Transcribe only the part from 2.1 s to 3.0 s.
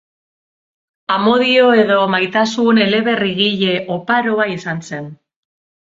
maitasun